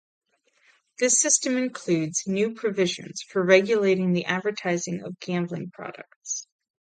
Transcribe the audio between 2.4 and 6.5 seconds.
provisions for regulating the advertising of gambling products.